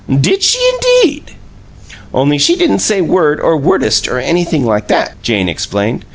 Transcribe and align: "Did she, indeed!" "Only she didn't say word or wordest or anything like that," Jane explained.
"Did 0.19 0.41
she, 0.41 0.57
indeed!" 0.73 1.35
"Only 2.11 2.39
she 2.39 2.55
didn't 2.55 2.79
say 2.79 3.01
word 3.01 3.39
or 3.39 3.55
wordest 3.55 4.07
or 4.07 4.17
anything 4.17 4.65
like 4.65 4.87
that," 4.87 5.21
Jane 5.21 5.47
explained. 5.47 6.05